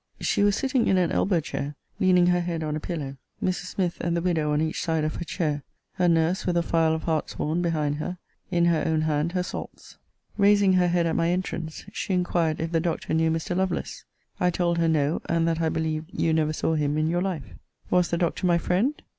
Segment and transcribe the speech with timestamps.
[0.19, 3.65] She was sitting in an elbow chair, leaning her head on a pillow; Mrs.
[3.67, 5.61] Smith and the widow on each side her chair;
[5.93, 8.17] her nurse, with a phial of hartshorn, behind her;
[8.49, 9.99] in her own hand her salts.
[10.39, 13.55] Raising her head at my entrance, she inquired if the Doctor knew Mr.
[13.55, 14.03] Lovelace.
[14.39, 17.53] I told her no; and that I believed you never saw him in your life.
[17.91, 18.99] Was the Doctor my friend?